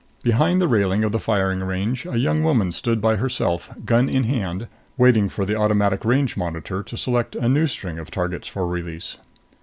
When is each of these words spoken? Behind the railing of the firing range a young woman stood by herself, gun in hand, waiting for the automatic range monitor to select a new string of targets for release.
Behind 0.23 0.59
the 0.59 0.67
railing 0.67 1.03
of 1.03 1.11
the 1.11 1.19
firing 1.19 1.59
range 1.59 2.07
a 2.07 2.17
young 2.17 2.41
woman 2.41 2.71
stood 2.71 3.01
by 3.01 3.17
herself, 3.17 3.69
gun 3.85 4.09
in 4.09 4.23
hand, 4.23 4.67
waiting 4.97 5.29
for 5.29 5.45
the 5.45 5.53
automatic 5.55 6.03
range 6.03 6.35
monitor 6.35 6.81
to 6.81 6.97
select 6.97 7.35
a 7.35 7.47
new 7.47 7.67
string 7.67 7.99
of 7.99 8.09
targets 8.09 8.47
for 8.47 8.65
release. 8.65 9.17